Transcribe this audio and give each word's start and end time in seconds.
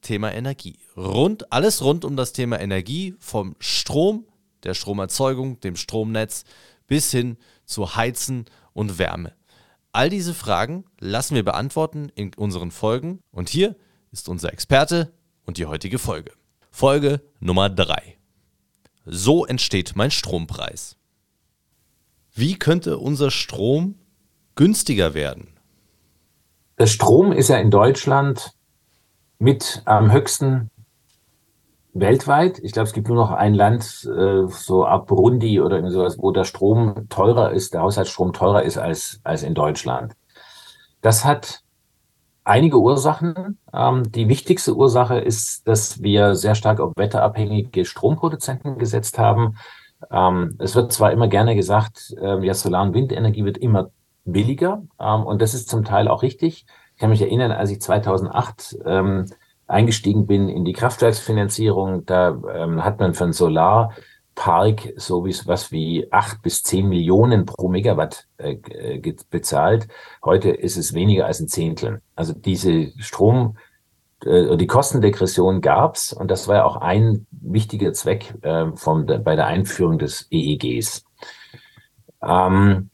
Thema 0.00 0.32
Energie. 0.32 0.78
Rund, 0.96 1.52
alles 1.52 1.82
rund 1.82 2.04
um 2.04 2.16
das 2.16 2.32
Thema 2.32 2.60
Energie, 2.60 3.14
vom 3.18 3.56
Strom, 3.58 4.26
der 4.64 4.74
Stromerzeugung, 4.74 5.60
dem 5.60 5.76
Stromnetz 5.76 6.44
bis 6.86 7.10
hin 7.10 7.36
zu 7.64 7.96
Heizen 7.96 8.46
und 8.72 8.98
Wärme. 8.98 9.34
All 9.92 10.08
diese 10.08 10.34
Fragen 10.34 10.84
lassen 10.98 11.34
wir 11.34 11.44
beantworten 11.44 12.10
in 12.14 12.32
unseren 12.34 12.70
Folgen 12.70 13.20
und 13.30 13.48
hier 13.48 13.76
ist 14.12 14.28
unser 14.28 14.52
Experte 14.52 15.12
und 15.46 15.58
die 15.58 15.66
heutige 15.66 15.98
Folge. 15.98 16.32
Folge 16.70 17.20
Nummer 17.40 17.68
3. 17.68 18.16
So 19.04 19.44
entsteht 19.46 19.96
mein 19.96 20.10
Strompreis. 20.10 20.96
Wie 22.32 22.54
könnte 22.54 22.98
unser 22.98 23.30
Strom 23.30 23.96
günstiger 24.54 25.14
werden? 25.14 25.48
Der 26.78 26.86
Strom 26.86 27.32
ist 27.32 27.48
ja 27.48 27.58
in 27.58 27.70
Deutschland 27.70 28.52
mit 29.40 29.82
am 29.86 30.12
höchsten 30.12 30.70
weltweit. 31.92 32.58
Ich 32.60 32.72
glaube, 32.72 32.86
es 32.86 32.92
gibt 32.92 33.08
nur 33.08 33.16
noch 33.16 33.30
ein 33.32 33.54
Land, 33.54 34.08
äh, 34.16 34.46
so 34.46 34.84
ab 34.84 35.06
Burundi 35.08 35.60
oder 35.60 35.90
sowas, 35.90 36.18
wo 36.18 36.30
der 36.30 36.44
Strom 36.44 37.08
teurer 37.08 37.50
ist, 37.50 37.74
der 37.74 37.80
Haushaltsstrom 37.80 38.32
teurer 38.32 38.62
ist 38.62 38.78
als, 38.78 39.20
als 39.24 39.42
in 39.42 39.54
Deutschland. 39.54 40.14
Das 41.00 41.24
hat 41.24 41.62
einige 42.44 42.78
Ursachen. 42.78 43.58
Ähm, 43.72 44.12
die 44.12 44.28
wichtigste 44.28 44.76
Ursache 44.76 45.18
ist, 45.18 45.66
dass 45.66 46.02
wir 46.02 46.34
sehr 46.34 46.54
stark 46.54 46.78
auf 46.78 46.92
wetterabhängige 46.96 47.84
Stromproduzenten 47.84 48.78
gesetzt 48.78 49.18
haben. 49.18 49.56
Ähm, 50.10 50.56
es 50.58 50.76
wird 50.76 50.92
zwar 50.92 51.12
immer 51.12 51.28
gerne 51.28 51.56
gesagt, 51.56 52.14
äh, 52.20 52.44
ja, 52.44 52.54
Solar- 52.54 52.82
und 52.82 52.94
Windenergie 52.94 53.44
wird 53.44 53.58
immer 53.58 53.90
billiger. 54.24 54.82
Ähm, 55.00 55.24
und 55.24 55.40
das 55.40 55.54
ist 55.54 55.70
zum 55.70 55.84
Teil 55.84 56.08
auch 56.08 56.22
richtig. 56.22 56.66
Ich 57.00 57.02
kann 57.02 57.12
mich 57.12 57.22
erinnern, 57.22 57.50
als 57.50 57.70
ich 57.70 57.80
2008 57.80 58.80
ähm, 58.84 59.24
eingestiegen 59.66 60.26
bin 60.26 60.50
in 60.50 60.66
die 60.66 60.74
Kraftwerksfinanzierung, 60.74 62.04
da 62.04 62.38
ähm, 62.54 62.84
hat 62.84 63.00
man 63.00 63.14
für 63.14 63.24
einen 63.24 63.32
Solarpark 63.32 64.92
so 64.96 65.24
wie 65.24 65.34
was 65.46 65.72
wie 65.72 66.12
acht 66.12 66.42
bis 66.42 66.62
zehn 66.62 66.86
Millionen 66.86 67.46
pro 67.46 67.68
Megawatt 67.68 68.26
äh, 68.36 68.56
bezahlt. 69.30 69.88
Heute 70.22 70.50
ist 70.50 70.76
es 70.76 70.92
weniger 70.92 71.24
als 71.24 71.40
ein 71.40 71.48
Zehntel. 71.48 72.02
Also 72.16 72.34
diese 72.34 72.92
Strom 72.98 73.56
äh, 74.26 74.58
die 74.58 74.66
Kostendegression 74.66 75.62
gab's 75.62 76.12
und 76.12 76.30
das 76.30 76.48
war 76.48 76.56
ja 76.56 76.64
auch 76.66 76.76
ein 76.76 77.26
wichtiger 77.30 77.94
Zweck 77.94 78.34
äh, 78.42 78.66
vom, 78.74 79.06
bei 79.06 79.36
der 79.36 79.46
Einführung 79.46 79.98
des 79.98 80.26
EEGs. 80.30 81.02
Ähm, 82.22 82.90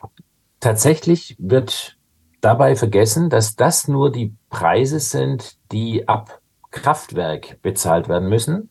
tatsächlich 0.60 1.34
wird 1.40 1.95
dabei 2.40 2.76
vergessen, 2.76 3.30
dass 3.30 3.56
das 3.56 3.88
nur 3.88 4.10
die 4.12 4.34
Preise 4.50 5.00
sind, 5.00 5.56
die 5.72 6.08
ab 6.08 6.40
Kraftwerk 6.70 7.60
bezahlt 7.62 8.08
werden 8.08 8.28
müssen. 8.28 8.70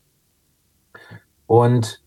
Und 1.48 2.02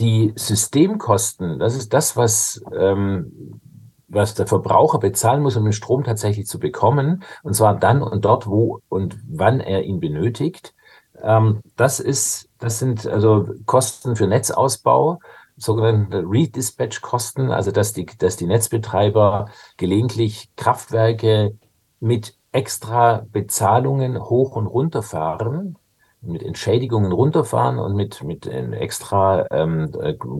die 0.00 0.32
Systemkosten, 0.36 1.58
das 1.58 1.74
ist 1.74 1.92
das, 1.92 2.16
was, 2.16 2.62
ähm, 2.76 3.60
was 4.08 4.34
der 4.34 4.46
Verbraucher 4.46 4.98
bezahlen 4.98 5.42
muss, 5.42 5.56
um 5.56 5.64
den 5.64 5.72
Strom 5.72 6.04
tatsächlich 6.04 6.46
zu 6.46 6.58
bekommen, 6.58 7.22
und 7.42 7.54
zwar 7.54 7.78
dann 7.78 8.02
und 8.02 8.24
dort, 8.24 8.46
wo 8.46 8.80
und 8.88 9.18
wann 9.26 9.60
er 9.60 9.84
ihn 9.84 10.00
benötigt. 10.00 10.74
Ähm, 11.22 11.60
das 11.76 12.00
ist, 12.00 12.48
das 12.58 12.78
sind 12.78 13.06
also 13.06 13.48
Kosten 13.64 14.16
für 14.16 14.26
Netzausbau, 14.26 15.20
sogenannte 15.56 16.24
Redispatch-Kosten, 16.26 17.50
also 17.50 17.70
dass 17.70 17.92
die, 17.92 18.06
dass 18.18 18.36
die 18.36 18.46
Netzbetreiber 18.46 19.48
gelegentlich 19.76 20.50
Kraftwerke 20.56 21.56
mit 22.00 22.36
extra 22.52 23.26
Bezahlungen 23.32 24.18
hoch 24.18 24.56
und 24.56 24.66
runter 24.66 25.02
fahren, 25.02 25.76
mit 26.22 26.42
Entschädigungen 26.42 27.12
runterfahren 27.12 27.78
und 27.78 27.94
mit, 27.94 28.22
mit 28.22 28.46
extra 28.46 29.46
ähm, 29.50 29.92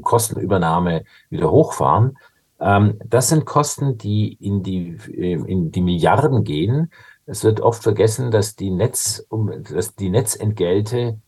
Kostenübernahme 0.02 1.04
wieder 1.30 1.50
hochfahren. 1.50 2.18
Ähm, 2.60 2.98
das 3.04 3.28
sind 3.28 3.44
Kosten, 3.44 3.98
die 3.98 4.32
in 4.34 4.62
die, 4.62 4.96
in 5.14 5.70
die 5.70 5.82
Milliarden 5.82 6.44
gehen. 6.44 6.90
Es 7.26 7.44
wird 7.44 7.60
oft 7.60 7.82
vergessen, 7.82 8.30
dass 8.30 8.56
die 8.56 8.70
Netz, 8.70 9.26
dass 9.72 9.94
die 9.94 10.10
Netzentgelte 10.10 11.20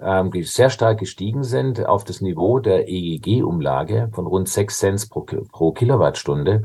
ähm, 0.00 0.30
sehr 0.42 0.70
stark 0.70 0.98
gestiegen 0.98 1.42
sind 1.42 1.84
auf 1.86 2.04
das 2.04 2.20
Niveau 2.20 2.58
der 2.58 2.88
EEG-Umlage 2.88 4.10
von 4.12 4.26
rund 4.26 4.48
6 4.48 4.78
Cent 4.78 5.10
pro, 5.10 5.22
pro 5.22 5.72
Kilowattstunde. 5.72 6.62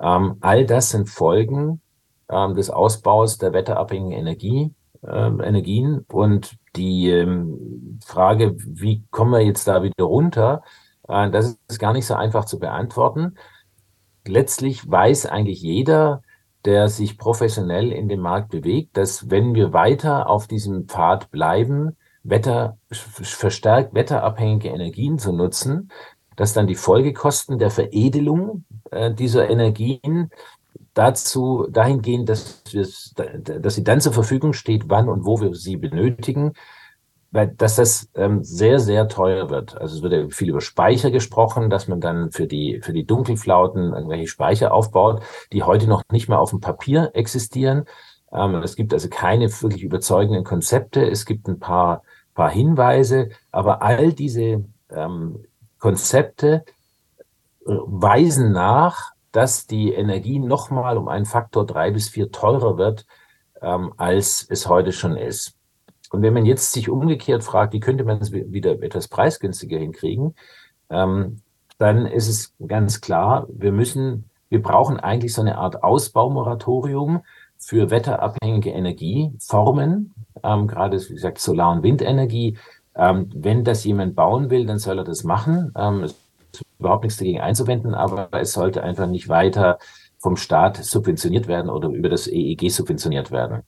Ähm, 0.00 0.36
all 0.40 0.66
das 0.66 0.90
sind 0.90 1.08
Folgen 1.08 1.80
ähm, 2.28 2.54
des 2.54 2.70
Ausbaus 2.70 3.38
der 3.38 3.52
wetterabhängigen 3.52 4.12
Energie, 4.12 4.74
äh, 5.02 5.26
Energien 5.26 6.04
und 6.08 6.56
die 6.74 7.08
ähm, 7.10 7.98
Frage, 8.04 8.56
wie 8.58 9.04
kommen 9.10 9.32
wir 9.32 9.40
jetzt 9.40 9.66
da 9.66 9.82
wieder 9.82 10.04
runter, 10.04 10.62
äh, 11.08 11.30
das 11.30 11.58
ist 11.68 11.78
gar 11.78 11.92
nicht 11.92 12.06
so 12.06 12.14
einfach 12.14 12.44
zu 12.44 12.58
beantworten. 12.58 13.36
Letztlich 14.26 14.90
weiß 14.90 15.26
eigentlich 15.26 15.62
jeder, 15.62 16.22
der 16.64 16.88
sich 16.88 17.16
professionell 17.16 17.92
in 17.92 18.08
dem 18.08 18.20
Markt 18.20 18.50
bewegt, 18.50 18.96
dass 18.96 19.30
wenn 19.30 19.54
wir 19.54 19.72
weiter 19.72 20.28
auf 20.28 20.48
diesem 20.48 20.88
Pfad 20.88 21.30
bleiben, 21.30 21.96
Wetter, 22.28 22.78
verstärkt 22.90 23.94
wetterabhängige 23.94 24.68
Energien 24.68 25.18
zu 25.18 25.32
nutzen, 25.32 25.90
dass 26.36 26.52
dann 26.52 26.66
die 26.66 26.74
Folgekosten 26.74 27.58
der 27.58 27.70
Veredelung 27.70 28.64
äh, 28.90 29.12
dieser 29.12 29.48
Energien 29.48 30.30
dazu 30.94 31.66
dahingehend, 31.70 32.28
dass, 32.28 32.62
dass 32.64 33.74
sie 33.74 33.84
dann 33.84 34.00
zur 34.00 34.12
Verfügung 34.12 34.52
steht, 34.52 34.88
wann 34.88 35.08
und 35.08 35.24
wo 35.24 35.40
wir 35.40 35.54
sie 35.54 35.76
benötigen, 35.76 36.52
weil 37.30 37.48
dass 37.48 37.76
das 37.76 38.08
ähm, 38.14 38.42
sehr, 38.42 38.78
sehr 38.78 39.08
teuer 39.08 39.50
wird. 39.50 39.76
Also 39.76 39.96
es 39.96 40.02
wird 40.02 40.12
ja 40.12 40.28
viel 40.30 40.50
über 40.50 40.60
Speicher 40.60 41.10
gesprochen, 41.10 41.68
dass 41.70 41.86
man 41.86 42.00
dann 42.00 42.30
für 42.32 42.46
die, 42.46 42.80
für 42.82 42.92
die 42.92 43.04
Dunkelflauten 43.04 43.92
irgendwelche 43.92 44.26
Speicher 44.26 44.72
aufbaut, 44.72 45.22
die 45.52 45.62
heute 45.62 45.86
noch 45.86 46.02
nicht 46.10 46.28
mal 46.28 46.38
auf 46.38 46.50
dem 46.50 46.60
Papier 46.60 47.10
existieren. 47.14 47.84
Ähm, 48.36 48.56
es 48.56 48.76
gibt 48.76 48.92
also 48.92 49.08
keine 49.08 49.50
wirklich 49.62 49.82
überzeugenden 49.82 50.44
Konzepte. 50.44 51.08
Es 51.08 51.24
gibt 51.24 51.48
ein 51.48 51.58
paar 51.58 52.02
paar 52.36 52.50
Hinweise, 52.50 53.30
aber 53.50 53.82
all 53.82 54.12
diese 54.12 54.64
ähm, 54.90 55.44
Konzepte 55.78 56.64
äh, 57.66 57.72
weisen 57.86 58.52
nach, 58.52 59.10
dass 59.32 59.66
die 59.66 59.92
Energie 59.92 60.38
nochmal 60.38 60.96
um 60.96 61.08
einen 61.08 61.26
Faktor 61.26 61.66
drei 61.66 61.90
bis 61.90 62.08
vier 62.08 62.30
teurer 62.30 62.78
wird, 62.78 63.06
ähm, 63.60 63.92
als 63.96 64.46
es 64.48 64.68
heute 64.68 64.92
schon 64.92 65.16
ist. 65.16 65.56
Und 66.10 66.22
wenn 66.22 66.34
man 66.34 66.46
jetzt 66.46 66.72
sich 66.72 66.88
umgekehrt 66.88 67.42
fragt, 67.42 67.72
wie 67.72 67.80
könnte 67.80 68.04
man 68.04 68.18
es 68.18 68.30
wieder 68.30 68.80
etwas 68.80 69.08
preisgünstiger 69.08 69.78
hinkriegen, 69.78 70.36
ähm, 70.88 71.42
dann 71.78 72.06
ist 72.06 72.28
es 72.28 72.54
ganz 72.64 73.00
klar, 73.00 73.46
wir 73.48 73.72
müssen, 73.72 74.30
wir 74.48 74.62
brauchen 74.62 75.00
eigentlich 75.00 75.34
so 75.34 75.42
eine 75.42 75.58
Art 75.58 75.82
Ausbaumoratorium 75.82 77.22
für 77.58 77.90
wetterabhängige 77.90 78.70
Energieformen, 78.70 80.14
ähm, 80.42 80.66
gerade 80.66 81.00
wie 81.00 81.14
gesagt 81.14 81.38
Solar- 81.38 81.72
und 81.72 81.82
Windenergie. 81.82 82.58
Ähm, 82.94 83.30
wenn 83.34 83.64
das 83.64 83.84
jemand 83.84 84.14
bauen 84.14 84.50
will, 84.50 84.66
dann 84.66 84.78
soll 84.78 84.98
er 84.98 85.04
das 85.04 85.24
machen. 85.24 85.72
Ähm, 85.76 86.04
es 86.04 86.12
ist 86.52 86.62
überhaupt 86.78 87.04
nichts 87.04 87.18
dagegen 87.18 87.40
einzuwenden, 87.40 87.94
aber 87.94 88.28
es 88.32 88.52
sollte 88.52 88.82
einfach 88.82 89.06
nicht 89.06 89.28
weiter 89.28 89.78
vom 90.18 90.36
Staat 90.36 90.78
subventioniert 90.78 91.46
werden 91.46 91.70
oder 91.70 91.88
über 91.88 92.08
das 92.08 92.26
EEG 92.26 92.70
subventioniert 92.70 93.30
werden. 93.30 93.62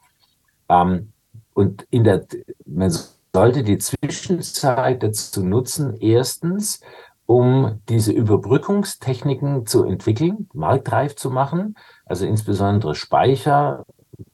Ähm, 0.69 1.13
und 1.55 1.87
in 1.91 2.05
der, 2.05 2.27
man 2.67 2.93
sollte 3.35 3.63
die 3.63 3.79
Zwischenzeit 3.79 5.03
dazu 5.03 5.45
nutzen, 5.45 5.97
erstens, 6.01 6.81
um 7.29 7.83
diese 7.91 8.11
Überbrückungstechniken 8.11 9.67
zu 9.67 9.85
entwickeln, 9.85 10.49
marktreif 10.55 11.15
zu 11.15 11.29
machen, 11.29 11.77
also 12.07 12.25
insbesondere 12.25 12.95
Speicher, 12.95 13.85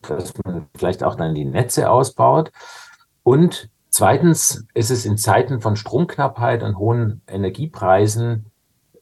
dass 0.03 0.33
man 0.45 0.69
vielleicht 0.77 1.03
auch 1.03 1.17
dann 1.17 1.35
die 1.35 1.45
Netze 1.45 1.91
ausbaut. 1.91 2.53
Und 3.25 3.69
zweitens 3.91 4.69
ist 4.75 4.93
es 4.93 5.07
in 5.07 5.19
Zeiten 5.19 5.61
von 5.61 5.75
Stromknappheit 5.75 6.63
und 6.63 6.79
hohen 6.79 7.21
Energiepreisen 7.27 8.53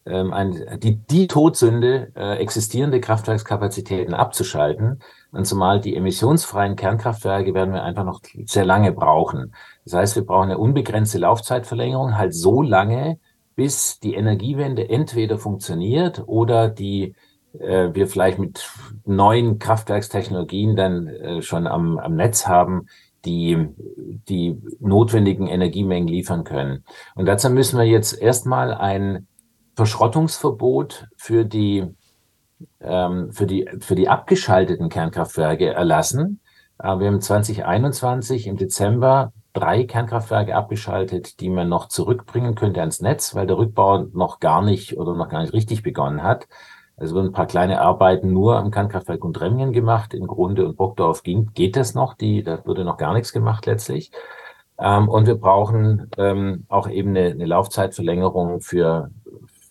ähm, 0.07 0.33
ein, 0.33 0.81
die, 0.81 0.97
die 0.97 1.27
Todsünde, 1.27 2.13
äh, 2.17 2.39
existierende 2.39 2.99
Kraftwerkskapazitäten 2.99 4.15
abzuschalten. 4.15 5.01
Und 5.33 5.47
zumal 5.47 5.83
die 5.83 5.97
emissionsfreien 5.97 6.77
Kernkraftwerke 6.77 7.53
werden 7.53 7.75
wir 7.75 7.83
einfach 7.83 8.05
noch 8.05 8.23
sehr 8.47 8.65
lange 8.65 8.93
brauchen. 8.93 9.55
Das 9.85 9.93
heißt, 9.93 10.17
wir 10.17 10.25
brauchen 10.25 10.45
eine 10.45 10.57
unbegrenzte 10.57 11.19
Laufzeitverlängerung, 11.19 12.17
halt 12.17 12.35
so 12.35 12.63
lange, 12.63 13.19
bis 13.55 14.01
die 14.01 14.15
Energiewende 14.15 14.89
entweder 14.89 15.39
funktioniert 15.39 16.23
oder 16.27 16.69
die 16.69 17.15
äh, 17.59 17.91
wir 17.93 18.07
vielleicht 18.07 18.39
mit 18.39 18.69
neuen 19.05 19.59
Kraftwerkstechnologien 19.59 20.77
dann 20.77 21.07
äh, 21.09 21.43
schon 21.43 21.67
am, 21.67 21.99
am 21.99 22.15
Netz 22.15 22.47
haben, 22.47 22.87
die 23.25 23.69
die 24.29 24.61
notwendigen 24.81 25.47
Energiemengen 25.47 26.09
liefern 26.09 26.45
können. 26.45 26.85
Und 27.15 27.27
dazu 27.27 27.51
müssen 27.51 27.79
wir 27.79 27.87
jetzt 27.87 28.21
erstmal 28.21 28.75
ein 28.75 29.27
Verschrottungsverbot 29.77 31.07
für 31.17 31.45
die 31.45 31.87
ähm, 32.81 33.33
für 33.33 33.47
die 33.47 33.69
für 33.81 33.95
die 33.95 34.09
abgeschalteten 34.09 34.89
Kernkraftwerke 34.89 35.69
erlassen. 35.73 36.41
Äh, 36.79 36.99
wir 36.99 37.07
haben 37.07 37.21
2021 37.21 38.47
im 38.47 38.57
Dezember 38.57 39.33
drei 39.53 39.85
Kernkraftwerke 39.85 40.55
abgeschaltet, 40.55 41.41
die 41.41 41.51
man 41.51 41.69
noch 41.69 41.89
zurückbringen 41.89 42.55
könnte 42.55 42.81
ans 42.81 43.01
Netz, 43.01 43.35
weil 43.35 43.47
der 43.47 43.59
Rückbau 43.59 44.07
noch 44.13 44.41
gar 44.41 44.63
nicht 44.63 44.97
oder 44.97 45.15
noch 45.15 45.29
gar 45.29 45.43
nicht 45.43 45.53
richtig 45.53 45.83
begonnen 45.83 46.23
hat. 46.23 46.49
Es 46.97 47.15
wurden 47.15 47.29
ein 47.29 47.33
paar 47.33 47.47
kleine 47.47 47.81
Arbeiten 47.81 48.33
nur 48.33 48.57
am 48.57 48.71
Kernkraftwerk 48.71 49.21
Gundremmingen 49.21 49.73
gemacht. 49.73 50.15
In 50.15 50.27
Grunde 50.27 50.67
und 50.67 50.77
Brockdorf 50.77 51.23
ging, 51.23 51.51
geht 51.55 51.77
das 51.77 51.95
noch. 51.95 52.15
Die, 52.15 52.43
da 52.43 52.65
wurde 52.65 52.85
noch 52.85 52.97
gar 52.97 53.13
nichts 53.15 53.33
gemacht 53.33 53.67
letztlich. 53.67 54.13
Ähm, 54.79 55.09
und 55.09 55.27
wir 55.27 55.37
brauchen 55.37 56.11
ähm, 56.19 56.65
auch 56.69 56.89
eben 56.89 57.11
eine, 57.11 57.31
eine 57.31 57.47
Laufzeitverlängerung 57.47 58.61
für, 58.61 59.11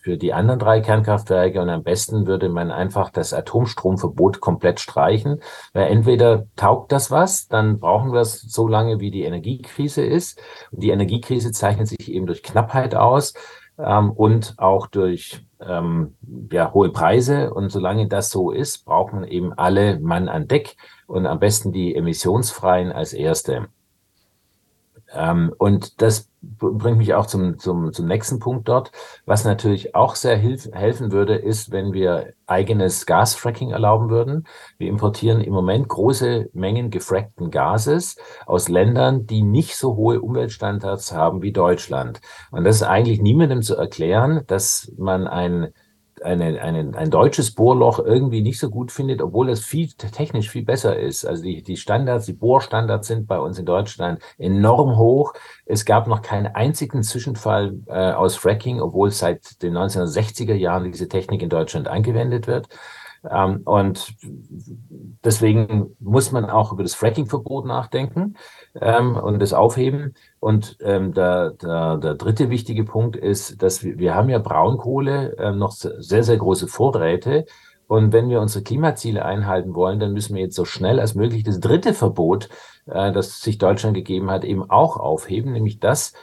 für 0.02 0.18
die 0.18 0.32
anderen 0.32 0.58
drei 0.58 0.80
Kernkraftwerke. 0.80 1.60
Und 1.62 1.70
am 1.70 1.84
besten 1.84 2.26
würde 2.26 2.48
man 2.48 2.70
einfach 2.70 3.10
das 3.10 3.32
Atomstromverbot 3.32 4.40
komplett 4.40 4.80
streichen. 4.80 5.40
Weil 5.72 5.88
entweder 5.88 6.46
taugt 6.56 6.92
das 6.92 7.10
was, 7.10 7.46
dann 7.48 7.78
brauchen 7.78 8.12
wir 8.12 8.20
es 8.20 8.40
so 8.40 8.66
lange, 8.66 9.00
wie 9.00 9.10
die 9.10 9.22
Energiekrise 9.22 10.02
ist. 10.02 10.40
Und 10.72 10.82
die 10.82 10.90
Energiekrise 10.90 11.52
zeichnet 11.52 11.88
sich 11.88 12.12
eben 12.12 12.26
durch 12.26 12.42
Knappheit 12.42 12.94
aus 12.94 13.34
ähm, 13.78 14.10
und 14.10 14.54
auch 14.58 14.88
durch 14.88 15.46
ähm, 15.60 16.16
ja, 16.50 16.72
hohe 16.72 16.90
Preise. 16.90 17.54
Und 17.54 17.70
solange 17.70 18.08
das 18.08 18.30
so 18.30 18.50
ist, 18.50 18.84
braucht 18.84 19.12
man 19.12 19.24
eben 19.24 19.52
alle 19.52 20.00
Mann 20.00 20.28
an 20.28 20.48
Deck 20.48 20.76
und 21.06 21.26
am 21.26 21.38
besten 21.38 21.72
die 21.72 21.94
emissionsfreien 21.94 22.90
als 22.90 23.12
erste. 23.12 23.68
Ähm, 25.14 25.52
und 25.58 26.00
das 26.02 26.28
bringt 26.42 26.98
mich 26.98 27.14
auch 27.14 27.26
zum, 27.26 27.58
zum, 27.58 27.92
zum 27.92 28.06
nächsten 28.06 28.40
Punkt 28.40 28.68
dort. 28.68 28.90
Was 29.26 29.44
natürlich 29.44 29.94
auch 29.94 30.16
sehr 30.16 30.36
hilf, 30.36 30.68
helfen 30.72 31.12
würde, 31.12 31.36
ist, 31.36 31.70
wenn 31.70 31.92
wir 31.92 32.32
eigenes 32.46 33.06
Gasfracking 33.06 33.70
erlauben 33.70 34.10
würden. 34.10 34.46
Wir 34.76 34.88
importieren 34.88 35.40
im 35.40 35.52
Moment 35.52 35.88
große 35.88 36.50
Mengen 36.52 36.90
gefrackten 36.90 37.50
Gases 37.50 38.16
aus 38.46 38.68
Ländern, 38.68 39.26
die 39.26 39.42
nicht 39.42 39.76
so 39.76 39.96
hohe 39.96 40.20
Umweltstandards 40.20 41.12
haben 41.12 41.42
wie 41.42 41.52
Deutschland. 41.52 42.20
Und 42.50 42.64
das 42.64 42.76
ist 42.76 42.82
eigentlich 42.82 43.20
niemandem 43.20 43.62
zu 43.62 43.76
erklären, 43.76 44.42
dass 44.48 44.92
man 44.98 45.28
ein 45.28 45.72
eine, 46.24 46.60
eine, 46.60 46.96
ein 46.96 47.10
deutsches 47.10 47.52
Bohrloch 47.52 47.98
irgendwie 47.98 48.42
nicht 48.42 48.58
so 48.58 48.70
gut 48.70 48.92
findet, 48.92 49.20
obwohl 49.20 49.48
es 49.50 49.64
viel 49.64 49.88
technisch 49.88 50.50
viel 50.50 50.64
besser 50.64 50.98
ist. 50.98 51.24
Also 51.24 51.42
die, 51.42 51.62
die 51.62 51.76
Standards, 51.76 52.26
die 52.26 52.32
Bohrstandards 52.32 53.08
sind 53.08 53.26
bei 53.26 53.38
uns 53.38 53.58
in 53.58 53.66
Deutschland 53.66 54.20
enorm 54.38 54.96
hoch. 54.96 55.34
Es 55.66 55.84
gab 55.84 56.06
noch 56.06 56.22
keinen 56.22 56.46
einzigen 56.46 57.02
Zwischenfall 57.02 57.74
äh, 57.86 58.12
aus 58.12 58.36
Fracking, 58.36 58.80
obwohl 58.80 59.10
seit 59.10 59.62
den 59.62 59.76
1960er 59.76 60.54
Jahren 60.54 60.90
diese 60.90 61.08
Technik 61.08 61.42
in 61.42 61.48
Deutschland 61.48 61.88
angewendet 61.88 62.46
wird. 62.46 62.68
Ähm, 63.30 63.62
und 63.64 64.14
deswegen 65.24 65.96
muss 66.00 66.32
man 66.32 66.48
auch 66.48 66.72
über 66.72 66.82
das 66.82 66.94
Fracking-Verbot 66.94 67.66
nachdenken 67.66 68.34
ähm, 68.80 69.16
und 69.16 69.38
das 69.40 69.52
aufheben. 69.52 70.14
Und 70.40 70.76
ähm, 70.80 71.14
der, 71.14 71.50
der, 71.50 71.96
der 71.98 72.14
dritte 72.14 72.50
wichtige 72.50 72.84
Punkt 72.84 73.16
ist, 73.16 73.62
dass 73.62 73.82
wir, 73.82 73.98
wir 73.98 74.14
haben 74.14 74.28
ja 74.28 74.38
Braunkohle 74.38 75.36
äh, 75.36 75.52
noch 75.52 75.72
sehr, 75.72 76.24
sehr 76.24 76.36
große 76.36 76.68
Vorräte. 76.68 77.46
Und 77.86 78.12
wenn 78.12 78.30
wir 78.30 78.40
unsere 78.40 78.64
Klimaziele 78.64 79.24
einhalten 79.24 79.74
wollen, 79.74 80.00
dann 80.00 80.12
müssen 80.12 80.34
wir 80.34 80.42
jetzt 80.42 80.56
so 80.56 80.64
schnell 80.64 80.98
als 80.98 81.14
möglich 81.14 81.44
das 81.44 81.60
dritte 81.60 81.94
Verbot, 81.94 82.48
äh, 82.86 83.12
das 83.12 83.40
sich 83.40 83.58
Deutschland 83.58 83.94
gegeben 83.94 84.30
hat, 84.30 84.44
eben 84.44 84.70
auch 84.70 84.96
aufheben, 84.96 85.52
nämlich 85.52 85.78
das, 85.78 86.14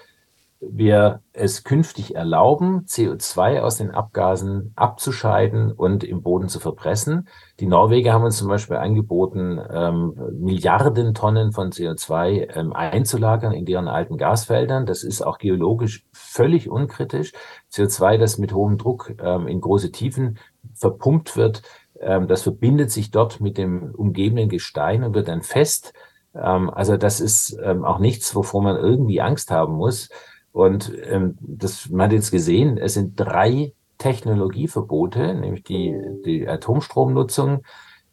wir 0.61 1.21
es 1.31 1.63
künftig 1.63 2.15
erlauben, 2.15 2.85
CO2 2.85 3.61
aus 3.61 3.77
den 3.77 3.91
Abgasen 3.91 4.73
abzuscheiden 4.75 5.71
und 5.71 6.03
im 6.03 6.21
Boden 6.21 6.50
zu 6.50 6.59
verpressen. 6.59 7.29
Die 7.59 7.65
Norweger 7.65 8.11
haben 8.13 8.25
uns 8.25 8.38
zum 8.38 8.50
Beispiel 8.50 8.75
angeboten, 8.75 9.59
ähm, 9.71 10.13
Milliarden 10.33 11.13
Tonnen 11.13 11.53
von 11.53 11.71
CO2 11.71 12.56
ähm, 12.56 12.73
einzulagern 12.73 13.53
in 13.53 13.65
deren 13.65 13.88
alten 13.88 14.17
Gasfeldern. 14.17 14.85
Das 14.85 15.03
ist 15.03 15.21
auch 15.21 15.38
geologisch 15.38 16.06
völlig 16.11 16.69
unkritisch. 16.69 17.31
CO2, 17.71 18.17
das 18.17 18.38
mit 18.38 18.53
hohem 18.53 18.77
Druck 18.77 19.13
ähm, 19.21 19.47
in 19.47 19.61
große 19.61 19.91
Tiefen 19.91 20.39
verpumpt 20.73 21.38
wird, 21.38 21.61
ähm, 22.01 22.27
das 22.27 22.44
verbindet 22.44 22.91
sich 22.91 23.11
dort 23.11 23.39
mit 23.39 23.57
dem 23.57 23.94
umgebenden 23.95 24.50
Gestein 24.50 25.03
und 25.03 25.13
wird 25.13 25.27
dann 25.27 25.41
fest. 25.41 25.94
Ähm, 26.35 26.69
also 26.69 26.97
das 26.97 27.19
ist 27.19 27.57
ähm, 27.63 27.83
auch 27.83 28.00
nichts, 28.00 28.35
wovor 28.35 28.61
man 28.61 28.77
irgendwie 28.77 29.21
Angst 29.21 29.51
haben 29.51 29.75
muss. 29.75 30.09
Und 30.51 30.92
ähm, 31.06 31.38
das, 31.40 31.90
man 31.90 32.06
hat 32.06 32.12
jetzt 32.12 32.31
gesehen, 32.31 32.78
es 32.78 32.96
sind 32.96 33.19
drei 33.19 33.74
Technologieverbote, 33.98 35.36
nämlich 35.36 35.63
die, 35.63 35.96
die 36.25 36.48
Atomstromnutzung, 36.48 37.63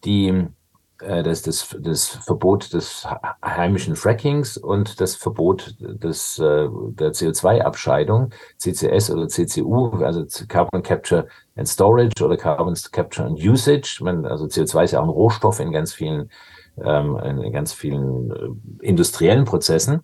die, 0.05 0.47
äh, 1.01 1.23
das, 1.23 1.43
das, 1.43 1.77
das 1.81 2.09
Verbot 2.09 2.73
des 2.75 3.07
heimischen 3.43 3.97
Frackings 3.97 4.59
und 4.59 5.01
das 5.01 5.15
Verbot 5.15 5.77
des, 5.79 6.39
äh, 6.39 6.69
der 6.91 7.13
CO2-Abscheidung, 7.13 8.31
CCS 8.59 9.11
oder 9.11 9.29
CCU, 9.29 9.91
also 10.03 10.27
Carbon 10.49 10.83
Capture 10.83 11.27
and 11.55 11.69
Storage 11.69 12.23
oder 12.23 12.37
Carbon 12.37 12.75
Capture 12.93 13.27
and 13.27 13.39
Usage. 13.39 14.01
Man, 14.03 14.27
also 14.27 14.47
CO2 14.47 14.85
ist 14.85 14.91
ja 14.91 15.01
auch 15.01 15.05
ein 15.05 15.11
Rohstoff 15.11 15.61
in 15.61 15.71
ganz 15.71 15.95
vielen, 15.95 16.31
ähm, 16.85 17.17
in 17.17 17.53
ganz 17.53 17.73
vielen 17.73 18.31
äh, 18.31 18.87
industriellen 18.87 19.45
Prozessen 19.45 20.03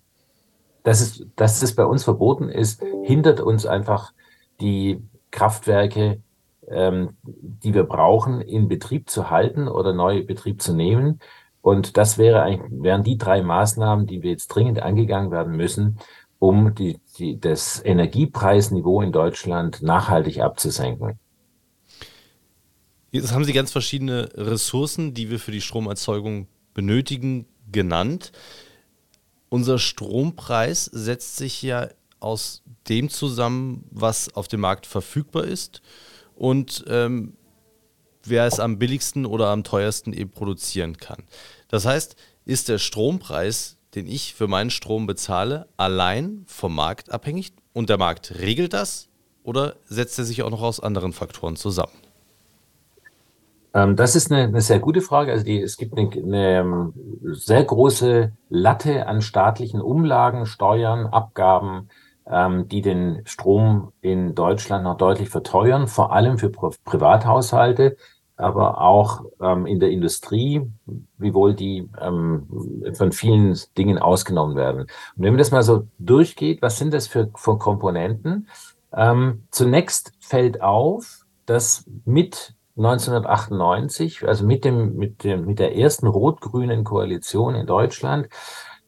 dass 0.83 1.01
es, 1.01 1.25
dass 1.35 1.61
es 1.61 1.75
bei 1.75 1.85
uns 1.85 2.03
verboten 2.03 2.49
ist, 2.49 2.81
hindert 3.03 3.39
uns 3.39 3.65
einfach 3.65 4.13
die 4.59 5.01
Kraftwerke, 5.31 6.21
ähm, 6.67 7.17
die 7.23 7.73
wir 7.73 7.83
brauchen, 7.83 8.41
in 8.41 8.67
Betrieb 8.67 9.09
zu 9.09 9.29
halten 9.29 9.67
oder 9.67 9.93
neu 9.93 10.23
Betrieb 10.23 10.61
zu 10.61 10.73
nehmen. 10.73 11.19
Und 11.61 11.97
das 11.97 12.17
wäre 12.17 12.41
eigentlich, 12.41 12.83
wären 12.83 13.03
die 13.03 13.17
drei 13.17 13.41
Maßnahmen, 13.41 14.05
die 14.05 14.21
wir 14.21 14.31
jetzt 14.31 14.47
dringend 14.47 14.81
angegangen 14.81 15.31
werden 15.31 15.55
müssen, 15.55 15.99
um 16.39 16.75
die, 16.75 16.99
die, 17.17 17.39
das 17.39 17.81
Energiepreisniveau 17.83 19.01
in 19.01 19.13
Deutschland 19.13 19.81
nachhaltig 19.81 20.41
abzusenken. 20.41 21.17
Jetzt 23.11 23.31
haben 23.31 23.45
Sie 23.45 23.53
ganz 23.53 23.71
verschiedene 23.71 24.29
Ressourcen, 24.35 25.13
die 25.13 25.29
wir 25.29 25.39
für 25.39 25.51
die 25.51 25.61
Stromerzeugung 25.61 26.47
benötigen, 26.73 27.45
genannt. 27.71 28.31
Unser 29.53 29.77
Strompreis 29.77 30.85
setzt 30.85 31.37
sich 31.37 31.61
ja 31.61 31.89
aus 32.19 32.63
dem 32.89 33.11
zusammen, 33.11 33.83
was 33.91 34.33
auf 34.33 34.47
dem 34.47 34.61
Markt 34.61 34.87
verfügbar 34.87 35.43
ist 35.43 35.83
und 36.35 36.83
ähm, 36.87 37.37
wer 38.23 38.47
es 38.47 38.59
am 38.59 38.79
billigsten 38.79 39.27
oder 39.27 39.49
am 39.49 39.63
teuersten 39.63 40.11
eben 40.11 40.31
produzieren 40.31 40.97
kann. 40.97 41.21
Das 41.67 41.85
heißt, 41.85 42.15
ist 42.45 42.67
der 42.67 42.79
Strompreis, 42.79 43.77
den 43.93 44.07
ich 44.07 44.33
für 44.33 44.47
meinen 44.47 44.71
Strom 44.71 45.05
bezahle, 45.05 45.67
allein 45.77 46.45
vom 46.47 46.73
Markt 46.73 47.11
abhängig 47.11 47.53
und 47.73 47.91
der 47.91 47.99
Markt 47.99 48.39
regelt 48.39 48.73
das 48.73 49.07
oder 49.43 49.75
setzt 49.85 50.17
er 50.17 50.25
sich 50.25 50.41
auch 50.41 50.49
noch 50.49 50.63
aus 50.63 50.79
anderen 50.79 51.13
Faktoren 51.13 51.57
zusammen? 51.57 51.93
Ähm, 53.75 53.95
das 53.95 54.15
ist 54.15 54.31
eine, 54.31 54.43
eine, 54.43 54.61
sehr 54.61 54.79
gute 54.79 55.01
Frage. 55.01 55.31
Also 55.31 55.45
die, 55.45 55.61
es 55.61 55.77
gibt 55.77 55.97
eine, 55.97 56.09
eine 56.11 56.59
ähm, 56.59 56.93
sehr 57.33 57.63
große 57.63 58.31
Latte 58.55 59.07
an 59.07 59.23
staatlichen 59.23 59.81
Umlagen, 59.81 60.45
Steuern, 60.45 61.07
Abgaben, 61.07 61.89
ähm, 62.29 62.67
die 62.67 62.83
den 62.83 63.23
Strom 63.25 63.91
in 63.99 64.35
Deutschland 64.35 64.83
noch 64.83 64.95
deutlich 64.95 65.29
verteuern, 65.29 65.87
vor 65.87 66.13
allem 66.13 66.37
für 66.37 66.51
Pri 66.51 66.69
Privathaushalte, 66.85 67.97
aber 68.37 68.79
auch 68.79 69.25
ähm, 69.41 69.65
in 69.65 69.79
der 69.79 69.89
Industrie, 69.89 70.69
wiewohl 71.17 71.55
die 71.55 71.89
ähm, 71.99 72.47
von 72.93 73.11
vielen 73.11 73.57
Dingen 73.75 73.97
ausgenommen 73.97 74.55
werden. 74.55 74.81
Und 74.81 74.89
wenn 75.15 75.33
man 75.33 75.39
das 75.39 75.49
mal 75.49 75.63
so 75.63 75.87
durchgeht, 75.97 76.61
was 76.61 76.77
sind 76.77 76.93
das 76.93 77.07
für, 77.07 77.31
für 77.35 77.57
Komponenten? 77.57 78.47
Ähm, 78.95 79.45
zunächst 79.49 80.13
fällt 80.19 80.61
auf, 80.61 81.25
dass 81.47 81.85
mit 82.05 82.53
1998, 82.75 84.27
also 84.27 84.45
mit 84.45 84.65
dem, 84.65 84.95
mit 84.95 85.23
dem, 85.23 85.45
mit 85.45 85.59
der 85.59 85.75
ersten 85.75 86.07
rot-grünen 86.07 86.83
Koalition 86.83 87.55
in 87.55 87.67
Deutschland, 87.67 88.29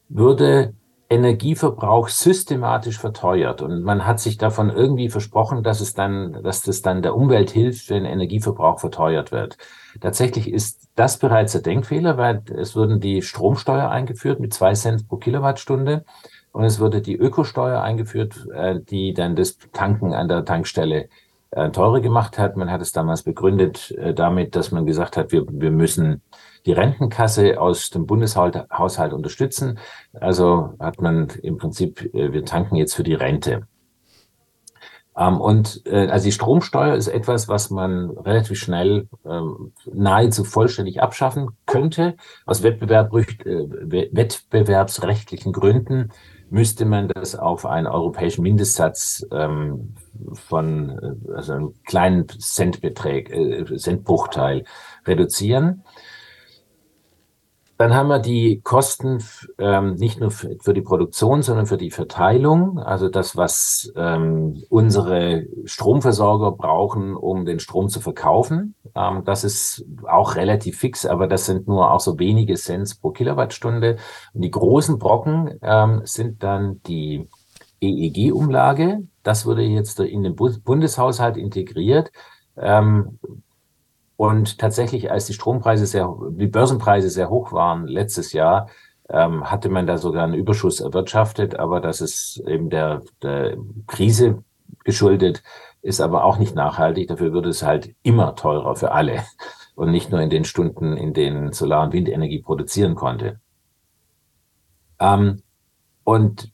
würde 0.08 0.74
Energieverbrauch 1.08 2.08
systematisch 2.08 2.98
verteuert 2.98 3.62
und 3.62 3.82
man 3.82 4.06
hat 4.06 4.18
sich 4.18 4.38
davon 4.38 4.70
irgendwie 4.70 5.08
versprochen, 5.08 5.62
dass 5.62 5.80
es 5.80 5.94
dann, 5.94 6.42
dass 6.42 6.62
das 6.62 6.82
dann 6.82 7.00
der 7.00 7.14
Umwelt 7.14 7.50
hilft, 7.50 7.90
wenn 7.90 8.04
Energieverbrauch 8.04 8.80
verteuert 8.80 9.30
wird. 9.30 9.56
Tatsächlich 10.00 10.50
ist 10.50 10.88
das 10.96 11.18
bereits 11.18 11.52
der 11.52 11.60
Denkfehler, 11.60 12.16
weil 12.16 12.42
es 12.56 12.74
wurden 12.74 12.98
die 12.98 13.22
Stromsteuer 13.22 13.88
eingeführt 13.88 14.40
mit 14.40 14.52
zwei 14.52 14.72
Cent 14.72 15.06
pro 15.08 15.16
Kilowattstunde 15.16 16.04
und 16.50 16.64
es 16.64 16.80
wurde 16.80 17.00
die 17.02 17.16
Ökosteuer 17.16 17.82
eingeführt, 17.82 18.48
äh, 18.52 18.80
die 18.80 19.14
dann 19.14 19.36
das 19.36 19.58
Tanken 19.72 20.12
an 20.12 20.26
der 20.26 20.44
Tankstelle 20.44 21.08
teurer 21.70 22.00
gemacht 22.00 22.38
hat. 22.38 22.56
Man 22.56 22.70
hat 22.70 22.80
es 22.82 22.92
damals 22.92 23.22
begründet 23.22 23.90
äh, 23.92 24.14
damit, 24.14 24.54
dass 24.56 24.72
man 24.72 24.86
gesagt 24.86 25.16
hat, 25.16 25.32
wir, 25.32 25.44
wir 25.48 25.70
müssen 25.70 26.22
die 26.66 26.72
Rentenkasse 26.72 27.60
aus 27.60 27.90
dem 27.90 28.06
Bundeshaushalt 28.06 29.12
unterstützen. 29.12 29.78
Also 30.12 30.74
hat 30.78 31.00
man 31.00 31.28
im 31.42 31.56
Prinzip, 31.56 32.14
äh, 32.14 32.32
wir 32.32 32.44
tanken 32.44 32.76
jetzt 32.76 32.94
für 32.94 33.04
die 33.04 33.14
Rente. 33.14 33.66
Ähm, 35.16 35.40
und 35.40 35.82
äh, 35.86 36.08
also 36.08 36.26
die 36.26 36.32
Stromsteuer 36.32 36.94
ist 36.94 37.08
etwas, 37.08 37.48
was 37.48 37.70
man 37.70 38.10
relativ 38.10 38.58
schnell 38.58 39.08
ähm, 39.24 39.72
nahezu 39.92 40.44
vollständig 40.44 41.02
abschaffen 41.02 41.50
könnte. 41.64 42.16
Aus 42.44 42.62
Wettbewerb, 42.62 43.14
äh, 43.14 44.04
wettbewerbsrechtlichen 44.12 45.52
Gründen 45.52 46.10
müsste 46.50 46.84
man 46.84 47.08
das 47.08 47.34
auf 47.34 47.66
einen 47.66 47.86
europäischen 47.86 48.42
Mindestsatz 48.42 49.26
ähm, 49.32 49.94
von 50.32 50.90
äh, 50.90 51.32
also 51.32 51.52
einem 51.52 51.74
kleinen 51.84 52.28
Centbeträg, 52.28 53.30
äh, 53.30 53.76
Centbruchteil 53.76 54.64
reduzieren. 55.06 55.84
Dann 57.78 57.94
haben 57.94 58.08
wir 58.08 58.18
die 58.18 58.60
Kosten 58.62 59.22
ähm, 59.58 59.94
nicht 59.96 60.18
nur 60.18 60.30
für, 60.30 60.56
für, 60.60 60.72
die 60.72 60.80
Produktion, 60.80 61.42
sondern 61.42 61.66
für 61.66 61.76
die 61.76 61.90
Verteilung. 61.90 62.78
Also 62.78 63.08
das, 63.08 63.36
was 63.36 63.92
ähm, 63.96 64.62
unsere 64.70 65.46
Stromversorger 65.64 66.52
brauchen, 66.52 67.14
um 67.14 67.44
den 67.44 67.60
Strom 67.60 67.88
zu 67.88 68.00
verkaufen. 68.00 68.74
Ähm, 68.94 69.24
das 69.24 69.44
ist 69.44 69.84
auch 70.08 70.36
relativ 70.36 70.78
fix, 70.78 71.04
aber 71.04 71.26
das 71.26 71.44
sind 71.44 71.68
nur 71.68 71.90
auch 71.90 72.00
so 72.00 72.18
wenige 72.18 72.54
Cents 72.54 72.94
pro 72.94 73.10
Kilowattstunde. 73.10 73.96
Und 74.32 74.42
die 74.42 74.50
großen 74.50 74.98
Brocken 74.98 75.58
ähm, 75.60 76.00
sind 76.04 76.42
dann 76.42 76.80
die 76.84 77.28
EEG-Umlage. 77.80 79.06
Das 79.22 79.44
wurde 79.44 79.62
jetzt 79.62 80.00
in 80.00 80.22
den 80.22 80.34
Bundeshaushalt 80.34 81.36
integriert. 81.36 82.10
Ähm, 82.56 83.18
und 84.16 84.58
tatsächlich, 84.58 85.10
als 85.10 85.26
die 85.26 85.34
Strompreise 85.34 85.86
sehr, 85.86 86.14
die 86.30 86.46
Börsenpreise 86.46 87.10
sehr 87.10 87.28
hoch 87.28 87.52
waren 87.52 87.86
letztes 87.86 88.32
Jahr, 88.32 88.68
ähm, 89.08 89.50
hatte 89.50 89.68
man 89.68 89.86
da 89.86 89.98
sogar 89.98 90.24
einen 90.24 90.34
Überschuss 90.34 90.80
erwirtschaftet, 90.80 91.56
aber 91.58 91.80
das 91.80 92.00
ist 92.00 92.42
eben 92.46 92.70
der, 92.70 93.02
der 93.22 93.56
Krise 93.86 94.42
geschuldet, 94.84 95.42
ist 95.82 96.00
aber 96.00 96.24
auch 96.24 96.38
nicht 96.38 96.54
nachhaltig. 96.54 97.08
Dafür 97.08 97.32
würde 97.32 97.50
es 97.50 97.62
halt 97.62 97.94
immer 98.02 98.34
teurer 98.34 98.74
für 98.74 98.92
alle 98.92 99.22
und 99.74 99.90
nicht 99.90 100.10
nur 100.10 100.20
in 100.20 100.30
den 100.30 100.44
Stunden, 100.44 100.96
in 100.96 101.12
denen 101.12 101.52
Solar- 101.52 101.84
und 101.84 101.92
Windenergie 101.92 102.40
produzieren 102.40 102.94
konnte. 102.94 103.40
Ähm, 104.98 105.42
und 106.04 106.52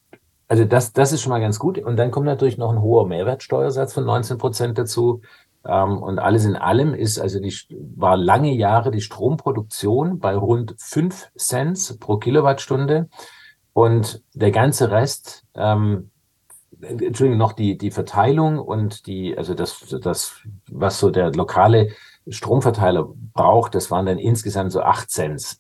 also 0.49 0.65
das, 0.65 0.93
das 0.93 1.13
ist 1.13 1.23
schon 1.23 1.31
mal 1.31 1.41
ganz 1.41 1.59
gut. 1.59 1.79
Und 1.79 1.97
dann 1.97 2.11
kommt 2.11 2.27
natürlich 2.27 2.59
noch 2.59 2.71
ein 2.71 2.83
hoher 2.83 3.07
Mehrwertsteuersatz 3.07 3.95
von 3.95 4.05
19 4.05 4.37
Prozent 4.37 4.77
dazu. 4.77 5.23
Ähm, 5.67 6.03
und 6.03 6.19
alles 6.19 6.45
in 6.45 6.57
allem 6.57 6.95
ist 6.95 7.19
also 7.19 7.41
die, 7.41 7.55
war 7.97 8.17
lange 8.17 8.53
Jahre 8.53 8.91
die 8.91 9.01
Stromproduktion 9.01 10.19
bei 10.19 10.35
rund 10.35 10.75
fünf 10.79 11.31
Cent 11.37 11.99
pro 12.01 12.17
Kilowattstunde. 12.19 13.09
Und 13.73 14.23
der 14.35 14.51
ganze 14.51 14.91
Rest, 14.91 15.45
ähm, 15.55 16.11
Entschuldigung, 16.81 17.39
noch 17.39 17.53
die, 17.53 17.79
die 17.79 17.91
Verteilung 17.91 18.59
und 18.59 19.07
die, 19.07 19.37
also 19.39 19.55
das, 19.55 19.97
das, 20.03 20.41
was 20.71 20.99
so 20.99 21.11
der 21.11 21.33
lokale 21.33 21.91
Stromverteiler 22.29 23.09
braucht, 23.33 23.75
das 23.75 23.91
waren 23.91 24.07
dann 24.07 24.19
insgesamt 24.19 24.73
so 24.73 24.83
acht 24.83 25.11
Cent. 25.11 25.59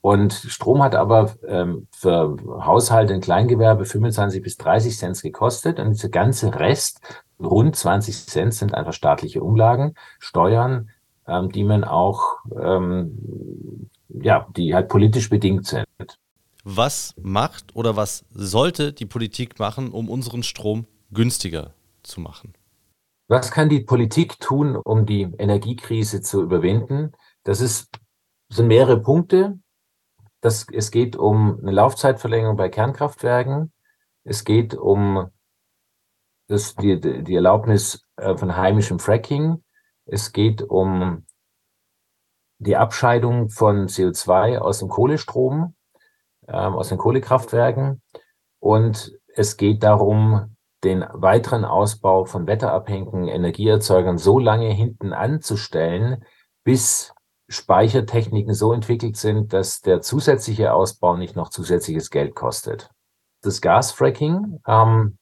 Und 0.00 0.32
Strom 0.32 0.82
hat 0.82 0.94
aber 0.94 1.34
ähm, 1.46 1.86
für 1.92 2.36
Haushalte 2.46 3.14
und 3.14 3.20
Kleingewerbe 3.20 3.84
25 3.84 4.42
bis 4.42 4.56
30 4.56 4.96
Cent 4.96 5.20
gekostet. 5.22 5.78
Und 5.78 5.90
dieser 5.90 6.08
ganze 6.08 6.58
Rest 6.58 7.00
rund 7.40 7.76
20 7.76 8.26
Cent 8.26 8.54
sind 8.54 8.74
einfach 8.74 8.92
staatliche 8.92 9.42
Umlagen, 9.42 9.94
Steuern, 10.18 10.90
ähm, 11.26 11.50
die 11.50 11.64
man 11.64 11.84
auch, 11.84 12.38
ähm, 12.60 13.88
ja, 14.08 14.46
die 14.56 14.74
halt 14.74 14.88
politisch 14.88 15.30
bedingt 15.30 15.66
sind. 15.66 15.86
Was 16.64 17.14
macht 17.16 17.74
oder 17.74 17.96
was 17.96 18.24
sollte 18.30 18.92
die 18.92 19.06
Politik 19.06 19.58
machen, 19.58 19.92
um 19.92 20.08
unseren 20.08 20.42
Strom 20.42 20.86
günstiger 21.10 21.72
zu 22.02 22.20
machen? 22.20 22.54
Was 23.28 23.50
kann 23.50 23.68
die 23.68 23.80
Politik 23.80 24.40
tun, 24.40 24.76
um 24.76 25.06
die 25.06 25.22
Energiekrise 25.38 26.20
zu 26.20 26.42
überwinden? 26.42 27.12
Das 27.44 27.60
ist, 27.60 27.88
sind 28.48 28.66
mehrere 28.66 29.00
Punkte. 29.00 29.58
Das, 30.40 30.66
es 30.72 30.90
geht 30.90 31.16
um 31.16 31.60
eine 31.60 31.70
Laufzeitverlängerung 31.70 32.56
bei 32.56 32.68
Kernkraftwerken. 32.68 33.72
Es 34.24 34.44
geht 34.44 34.74
um 34.74 35.30
das, 36.50 36.74
die, 36.74 37.00
die 37.00 37.34
Erlaubnis 37.34 38.04
äh, 38.16 38.36
von 38.36 38.56
heimischem 38.56 38.98
Fracking. 38.98 39.62
Es 40.04 40.32
geht 40.32 40.62
um 40.62 41.24
die 42.58 42.76
Abscheidung 42.76 43.50
von 43.50 43.86
CO2 43.86 44.58
aus 44.58 44.80
dem 44.80 44.88
Kohlestrom, 44.88 45.76
ähm, 46.48 46.74
aus 46.74 46.88
den 46.88 46.98
Kohlekraftwerken. 46.98 48.02
Und 48.58 49.12
es 49.28 49.56
geht 49.56 49.84
darum, 49.84 50.56
den 50.82 51.04
weiteren 51.12 51.64
Ausbau 51.64 52.24
von 52.24 52.48
wetterabhängigen 52.48 53.28
Energieerzeugern 53.28 54.18
so 54.18 54.38
lange 54.38 54.70
hinten 54.70 55.12
anzustellen, 55.12 56.24
bis 56.64 57.14
Speichertechniken 57.48 58.54
so 58.54 58.72
entwickelt 58.72 59.16
sind, 59.16 59.52
dass 59.52 59.82
der 59.82 60.00
zusätzliche 60.00 60.72
Ausbau 60.72 61.16
nicht 61.16 61.36
noch 61.36 61.50
zusätzliches 61.50 62.10
Geld 62.10 62.34
kostet. 62.34 62.90
Das 63.42 63.60
Gasfracking 63.60 64.60
ähm, 64.66 65.18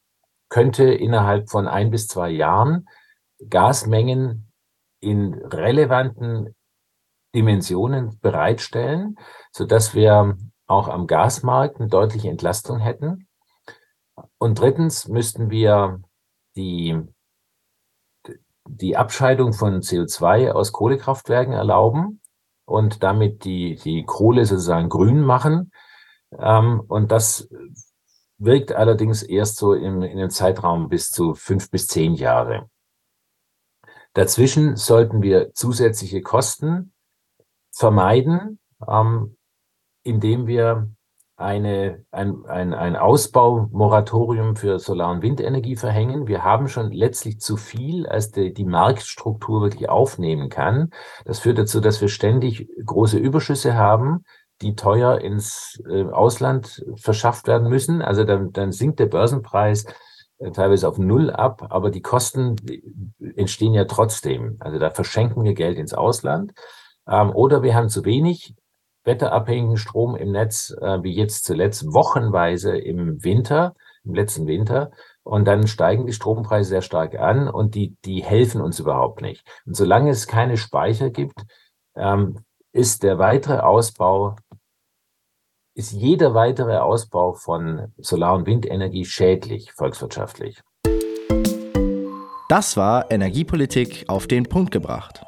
könnte 0.49 0.83
innerhalb 0.91 1.49
von 1.49 1.67
ein 1.67 1.91
bis 1.91 2.07
zwei 2.07 2.29
Jahren 2.29 2.87
Gasmengen 3.49 4.51
in 4.99 5.33
relevanten 5.33 6.55
Dimensionen 7.33 8.19
bereitstellen, 8.21 9.17
so 9.51 9.65
dass 9.65 9.93
wir 9.93 10.37
auch 10.67 10.87
am 10.87 11.07
Gasmarkt 11.07 11.79
eine 11.79 11.87
deutliche 11.87 12.29
Entlastung 12.29 12.79
hätten. 12.79 13.27
Und 14.37 14.59
drittens 14.59 15.07
müssten 15.07 15.49
wir 15.49 16.01
die, 16.55 16.99
die 18.67 18.97
Abscheidung 18.97 19.53
von 19.53 19.81
CO2 19.81 20.51
aus 20.51 20.71
Kohlekraftwerken 20.71 21.53
erlauben 21.53 22.21
und 22.65 23.03
damit 23.03 23.45
die, 23.45 23.75
die 23.75 24.03
Kohle 24.03 24.45
sozusagen 24.45 24.89
grün 24.89 25.21
machen. 25.21 25.71
Ähm, 26.37 26.81
und 26.87 27.11
das 27.11 27.47
wirkt 28.39 28.71
allerdings 28.71 29.21
erst 29.21 29.57
so 29.57 29.73
im, 29.73 30.01
in 30.01 30.17
einem 30.17 30.29
Zeitraum 30.29 30.89
bis 30.89 31.11
zu 31.11 31.35
fünf 31.35 31.69
bis 31.69 31.87
zehn 31.87 32.13
Jahre. 32.13 32.69
Dazwischen 34.13 34.75
sollten 34.75 35.21
wir 35.21 35.53
zusätzliche 35.53 36.21
Kosten 36.21 36.93
vermeiden, 37.71 38.59
ähm, 38.87 39.37
indem 40.03 40.47
wir 40.47 40.89
eine, 41.39 42.05
ein, 42.11 42.45
ein, 42.47 42.73
ein 42.73 42.95
Ausbaumoratorium 42.97 44.57
für 44.57 44.77
Solar- 44.77 45.11
und 45.11 45.21
Windenergie 45.21 45.77
verhängen. 45.77 46.27
Wir 46.27 46.43
haben 46.43 46.67
schon 46.67 46.91
letztlich 46.91 47.39
zu 47.39 47.55
viel, 47.55 48.05
als 48.07 48.31
die, 48.31 48.53
die 48.53 48.65
Marktstruktur 48.65 49.61
wirklich 49.61 49.87
aufnehmen 49.87 50.49
kann. 50.49 50.89
Das 51.23 51.39
führt 51.39 51.57
dazu, 51.57 51.79
dass 51.79 52.01
wir 52.01 52.09
ständig 52.09 52.67
große 52.85 53.17
Überschüsse 53.17 53.75
haben, 53.75 54.25
die 54.61 54.75
teuer 54.75 55.19
ins 55.19 55.81
äh, 55.89 56.03
Ausland 56.03 56.85
verschafft 56.95 57.47
werden 57.47 57.69
müssen. 57.69 58.01
Also 58.01 58.23
dann, 58.23 58.51
dann 58.51 58.71
sinkt 58.71 58.99
der 58.99 59.05
Börsenpreis 59.05 59.85
äh, 60.39 60.51
teilweise 60.51 60.87
auf 60.87 60.97
Null 60.97 61.29
ab, 61.31 61.67
aber 61.69 61.91
die 61.91 62.01
Kosten 62.01 62.55
entstehen 63.35 63.73
ja 63.73 63.85
trotzdem. 63.85 64.57
Also 64.59 64.79
da 64.79 64.89
verschenken 64.89 65.43
wir 65.43 65.53
Geld 65.53 65.77
ins 65.77 65.93
Ausland. 65.93 66.53
Ähm, 67.07 67.31
oder 67.31 67.63
wir 67.63 67.75
haben 67.75 67.89
zu 67.89 68.05
wenig 68.05 68.55
wetterabhängigen 69.03 69.77
Strom 69.77 70.15
im 70.15 70.31
Netz, 70.31 70.75
äh, 70.81 71.03
wie 71.03 71.15
jetzt 71.15 71.45
zuletzt 71.45 71.93
wochenweise 71.93 72.77
im 72.77 73.23
Winter, 73.23 73.73
im 74.03 74.13
letzten 74.13 74.47
Winter. 74.47 74.91
Und 75.23 75.45
dann 75.45 75.67
steigen 75.67 76.05
die 76.05 76.13
Strompreise 76.13 76.69
sehr 76.69 76.81
stark 76.81 77.15
an 77.15 77.47
und 77.47 77.75
die, 77.75 77.95
die 78.05 78.23
helfen 78.23 78.61
uns 78.61 78.79
überhaupt 78.79 79.21
nicht. 79.21 79.45
Und 79.65 79.75
solange 79.75 80.09
es 80.09 80.27
keine 80.27 80.57
Speicher 80.57 81.09
gibt, 81.09 81.41
ähm, 81.95 82.39
ist 82.71 83.03
der 83.03 83.17
weitere 83.17 83.59
Ausbau 83.59 84.35
ist 85.79 85.93
jeder 85.93 86.33
weitere 86.33 86.75
Ausbau 86.75 87.31
von 87.31 87.93
Solar- 87.97 88.35
und 88.35 88.45
Windenergie 88.45 89.05
schädlich 89.05 89.71
volkswirtschaftlich. 89.71 90.59
Das 92.49 92.75
war 92.75 93.09
Energiepolitik 93.09 94.03
auf 94.09 94.27
den 94.27 94.43
Punkt 94.43 94.71
gebracht. 94.71 95.23